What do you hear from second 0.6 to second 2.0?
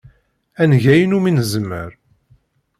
Ad neg ayen umi nezmer.